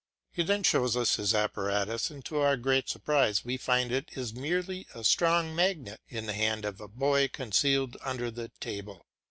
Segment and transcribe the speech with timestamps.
[0.31, 4.33] He then shows us his apparatus, and to our great surprise we find it is
[4.33, 9.05] merely a strong magnet in the hand of a boy concealed under the table.